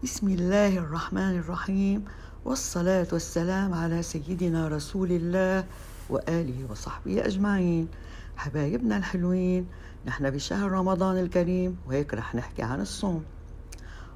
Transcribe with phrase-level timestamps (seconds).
[0.00, 2.04] بسم الله الرحمن الرحيم.
[2.44, 5.64] والصلاة والسلام على سيدنا رسول الله
[6.10, 7.88] وآله وصحبه أجمعين.
[8.36, 9.66] حبايبنا الحلوين
[10.06, 13.24] نحن بشهر رمضان الكريم وهيك رح نحكي عن الصوم.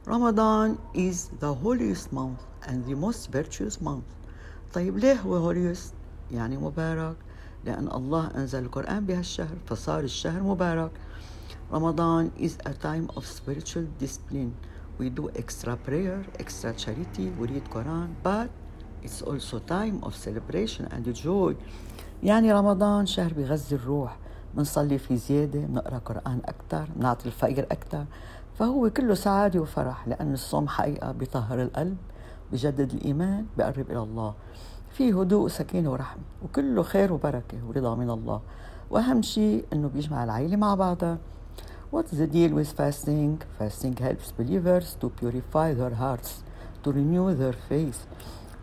[0.09, 4.09] رمضان is the holiest month and the most virtuous month.
[4.73, 5.93] طيب ليه هو holiest
[6.33, 7.17] يعني مبارك
[7.65, 10.91] لأن الله أنزل القرآن بهالشهر فصار الشهر مبارك.
[11.73, 14.53] رمضان is a time of spiritual discipline.
[14.99, 18.49] We do extra prayer, extra charity, we read Quran, but
[19.03, 21.55] it's also time of celebration and joy.
[22.23, 24.19] يعني رمضان شهر بغذي الروح.
[24.55, 28.05] بنصلي فيه زيادة بنقرأ قرآن أكثر بنعطي الفقير أكثر
[28.59, 31.97] فهو كله سعادة وفرح لأن الصوم حقيقة بيطهر القلب
[32.53, 34.35] بجدد الإيمان بقرب إلى الله.
[34.91, 38.41] في هدوء وسكينة ورحمة وكله خير وبركة ورضا من الله.
[38.91, 41.19] وأهم شيء إنه بيجمع العائلة مع بعضها.
[41.94, 43.42] What's the deal with fasting?
[43.58, 46.44] Fasting helps believers to purify their hearts,
[46.84, 48.06] to renew their faith,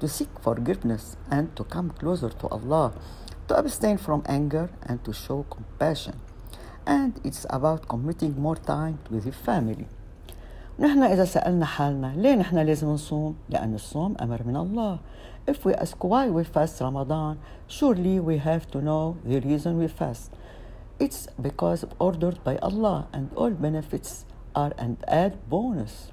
[0.01, 2.93] to seek forgiveness, and to come closer to Allah,
[3.49, 6.21] to abstain from anger, and to show compassion.
[6.87, 9.87] And it's about committing more time with the family.
[10.79, 14.99] نحن إذا سألنا حالنا ليه نحن لازم نصوم؟ لأن الصوم أمر من الله.
[15.47, 19.89] If we ask why we fast Ramadan, surely we have to know the reason we
[19.89, 20.33] fast.
[21.01, 24.25] It's because ordered by Allah, and all benefits
[24.55, 26.11] are an add bonus.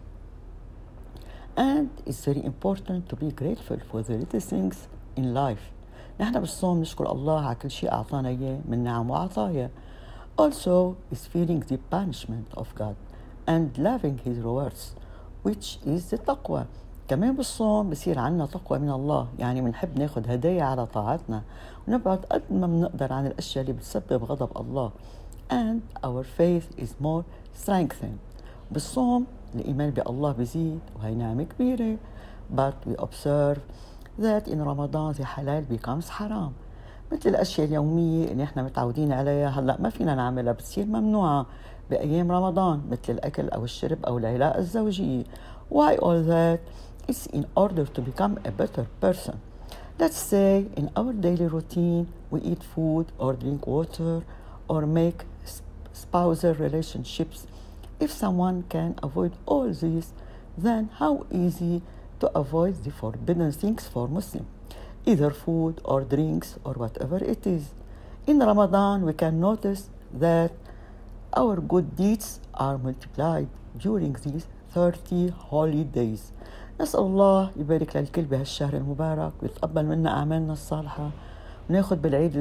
[1.56, 5.72] And it's very important to be grateful for the little things in life.
[6.20, 9.70] نحن بالصوم نشكر الله على كل شيء أعطانا إياه من نعم وعطايا.
[10.38, 12.96] Also is feeling the punishment of God
[13.48, 14.96] and loving His rewards,
[15.44, 16.68] which is the taqwa.
[17.09, 19.29] كمان بالصوم بصير عنا تقوى من الله.
[19.39, 21.43] يعني بنحب ناخد هدايا على طاعتنا
[21.89, 24.91] ونبعد قد ما بنقدر عن الأشياء اللي بتسبب غضب الله.
[25.51, 27.25] And our faith is more
[27.65, 28.21] strengthened.
[28.71, 31.97] بالصوم الإيمان بالله بيزيد وهي نعمة كبيرة.
[32.57, 33.59] But we observe
[34.19, 36.53] that in Ramadan the halal becomes حرام.
[37.13, 39.49] مثل الأشياء اليومية اللي إحنا متعودين عليها.
[39.49, 41.47] هلأ ما فينا نعملها بتصير ممنوعة
[41.91, 45.25] بأيام رمضان مثل الأكل أو الشرب أو العلاقة الزوجية.
[45.71, 46.61] Why all that?
[47.09, 49.41] It's in order to become a better person.
[49.99, 54.25] Let's say in our daily routine we eat food or drink water
[54.69, 55.23] or make
[55.95, 57.47] spousal relationships.
[57.99, 60.13] If someone can avoid all these,
[60.59, 61.81] then how easy
[62.21, 64.47] to avoid the forbidden things for Muslim,
[65.07, 67.71] either food or drinks or whatever it is.
[68.27, 70.53] In Ramadan, we can notice that
[71.33, 73.49] our good deeds are multiplied
[73.79, 76.33] during these 30 holy days.
[76.81, 81.11] نسأل الله يبارك للكل بهالشهر المبارك ويتقبل منا أعمالنا الصالحة
[81.71, 82.37] وناخذ بالعيد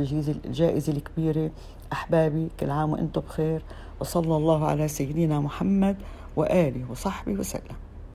[0.45, 1.51] الجائزة الكبيرة.
[1.93, 3.61] أحبابي كل عام وأنتم بخير
[3.99, 5.97] وصلى الله على سيدنا محمد
[6.35, 7.75] وآله وصحبه وسلم.